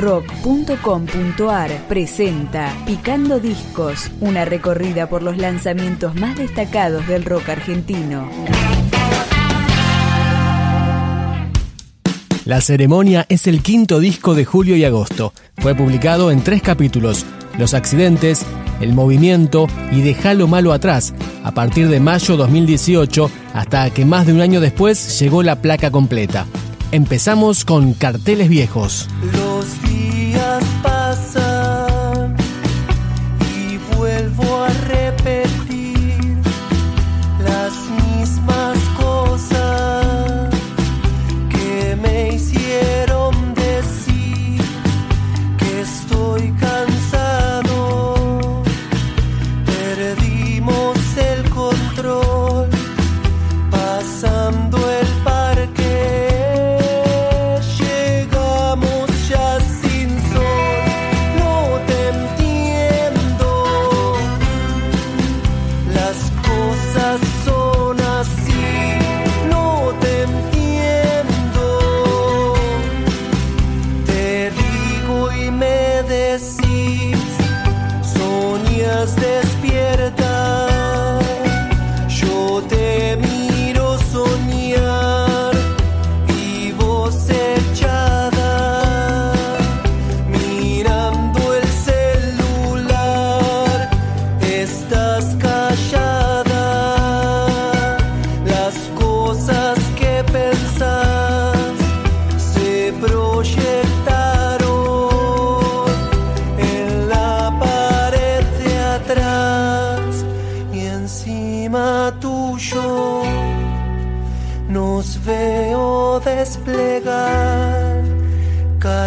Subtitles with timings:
[0.00, 8.28] rock.com.ar presenta Picando Discos, una recorrida por los lanzamientos más destacados del rock argentino.
[12.46, 15.34] La ceremonia es el quinto disco de julio y agosto.
[15.58, 17.26] Fue publicado en tres capítulos,
[17.58, 18.44] Los accidentes,
[18.80, 21.12] El movimiento y Dejalo malo atrás,
[21.44, 25.90] a partir de mayo 2018 hasta que más de un año después llegó la placa
[25.90, 26.46] completa.
[26.90, 29.06] Empezamos con Carteles Viejos.
[29.60, 30.64] Los días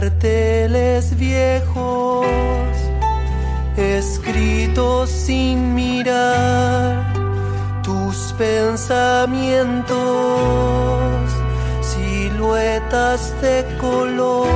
[0.00, 2.24] carteles viejos
[3.76, 7.04] escritos sin mirar
[7.82, 9.98] tus pensamientos
[11.82, 14.48] siluetas de color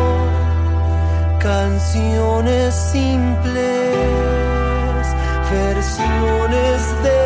[1.41, 3.93] canciones simples
[5.51, 7.24] versiones del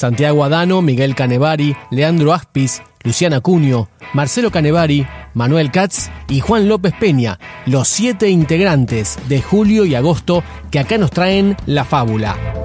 [0.00, 6.94] Santiago Adano, Miguel Canevari, Leandro Aspis, Luciana Cuño, Marcelo Canevari, Manuel Katz y Juan López
[6.98, 12.59] Peña, los siete integrantes de julio y agosto que acá nos traen la fábula.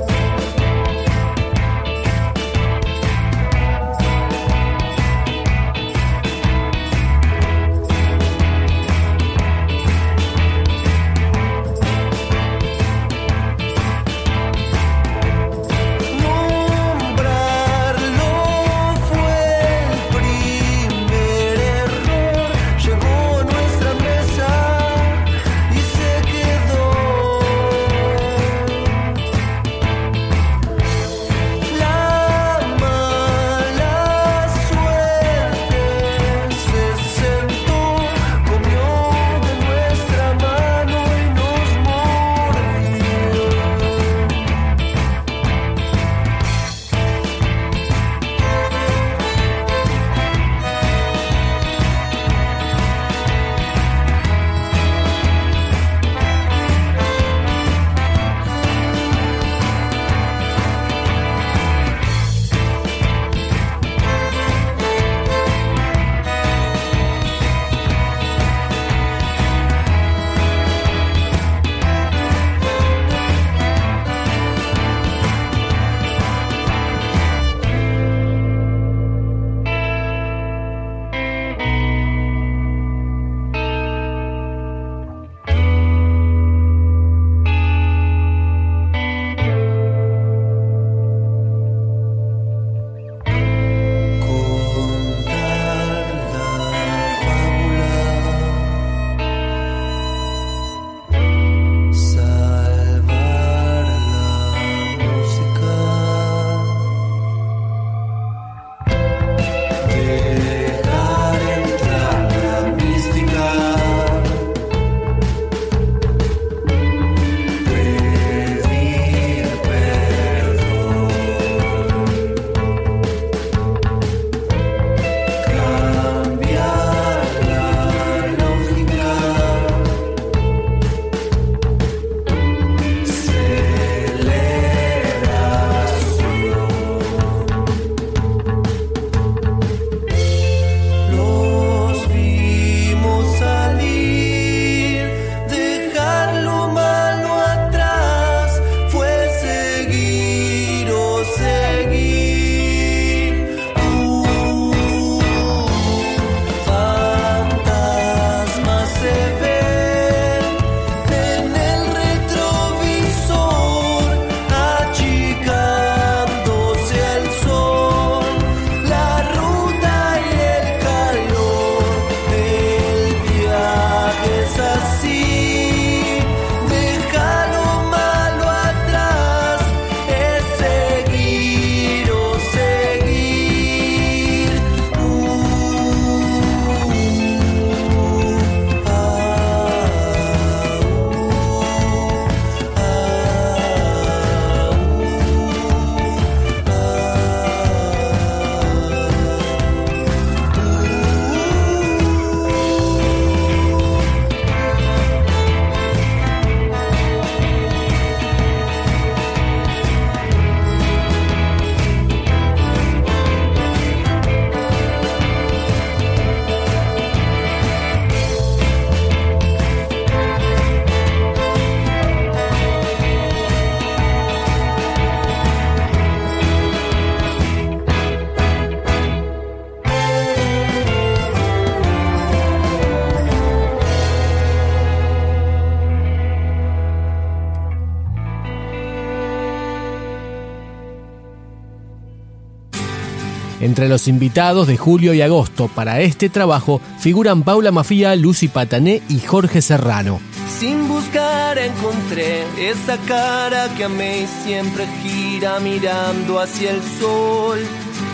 [243.66, 249.02] Entre los invitados de julio y agosto para este trabajo figuran Paula Mafía, Lucy Patané
[249.10, 250.20] y Jorge Serrano.
[250.60, 257.58] Sin buscar encontré esa cara que amé y siempre gira mirando hacia el sol.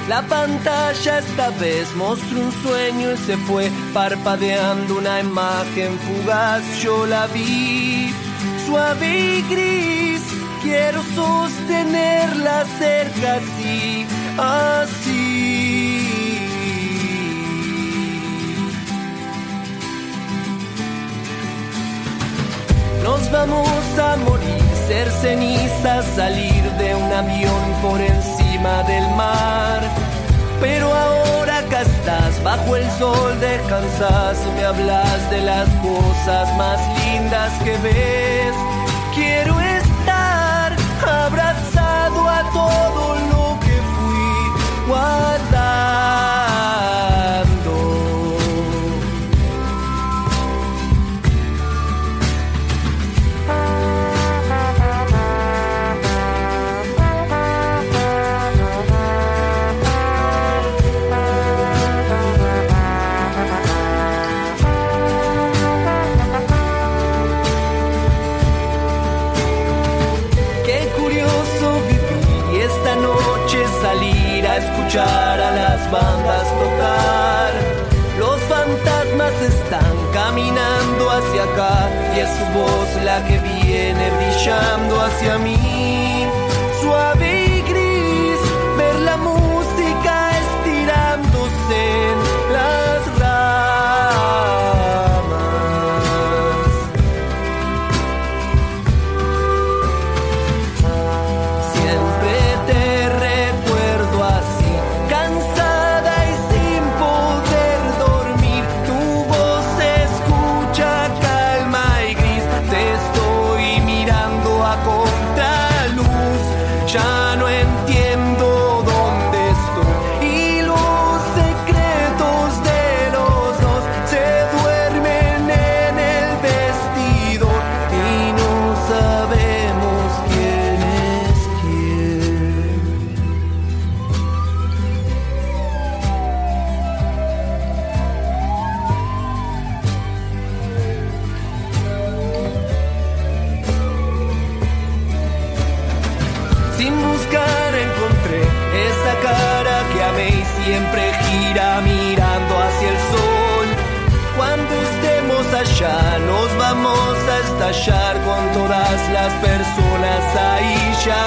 [0.07, 6.63] La pantalla esta vez mostró un sueño y se fue parpadeando una imagen fugaz.
[6.81, 8.09] Yo la vi,
[8.65, 10.21] suave y gris.
[10.63, 14.05] Quiero sostenerla cerca así,
[14.37, 15.71] así.
[23.03, 23.67] Nos vamos
[23.99, 29.81] a morir, ser cenizas, salir de un avión por encima del mar.
[30.59, 37.51] Pero ahora acá estás, bajo el sol descansas, me hablas de las cosas más lindas
[37.63, 38.55] que ves.
[39.15, 39.60] Quiero
[73.81, 77.51] salir a escuchar a las bandas tocar.
[78.19, 85.37] Los fantasmas están caminando hacia acá y es su voz la que viene brillando hacia
[85.39, 86.27] mí.
[86.81, 87.30] Suave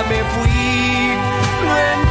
[0.04, 2.03] ya me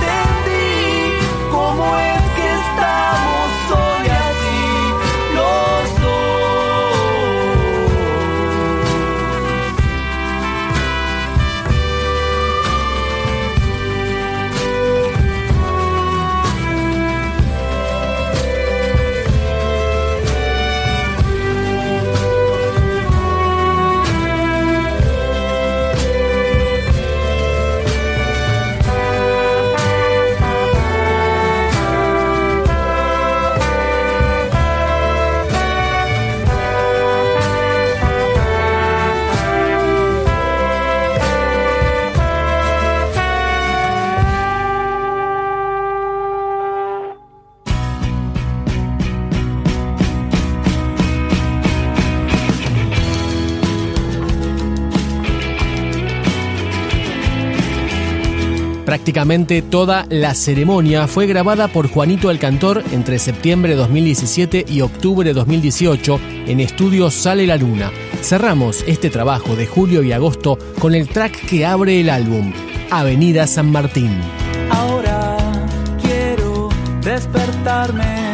[58.86, 64.82] Prácticamente toda la ceremonia fue grabada por Juanito el Cantor entre septiembre de 2017 y
[64.82, 67.92] octubre de 2018 en Estudio Sale la Luna.
[68.22, 72.52] Cerramos este trabajo de julio y agosto con el track que abre el álbum,
[72.92, 74.12] Avenida San Martín.
[74.70, 75.38] Ahora
[76.02, 76.68] quiero
[77.02, 78.34] despertarme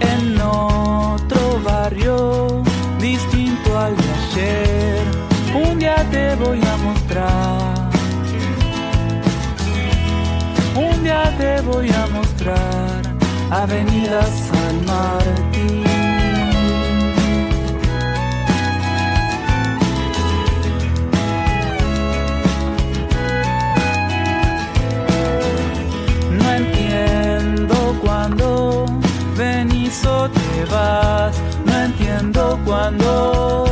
[0.00, 2.62] en otro barrio
[3.00, 5.02] distinto al de ayer.
[5.70, 7.75] Un día te voy a mostrar.
[13.50, 15.84] Avenida San Martín.
[26.32, 28.86] No entiendo cuando
[29.36, 31.36] venís o te vas.
[31.64, 33.65] No entiendo cuando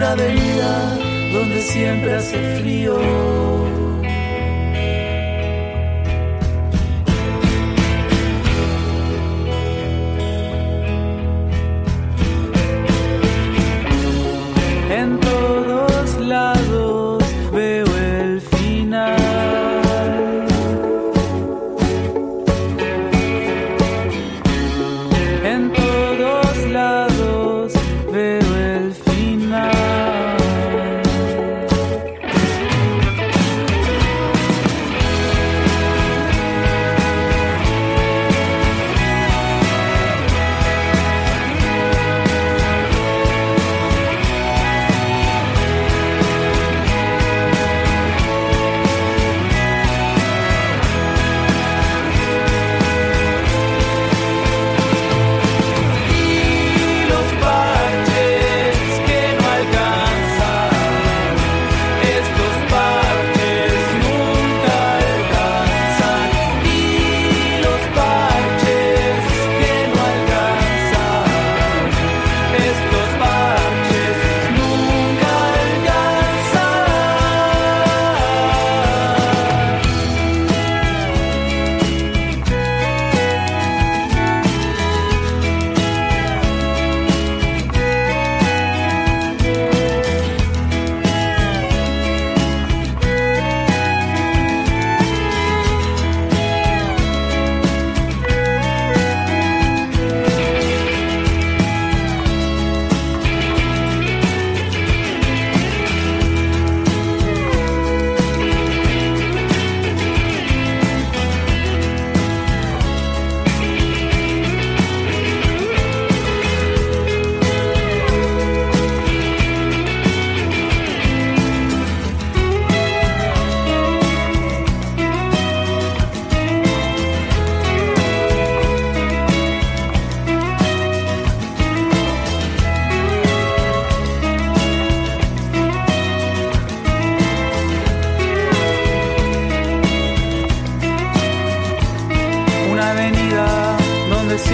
[0.00, 0.98] una avenida
[1.30, 2.98] donde siempre hace frío.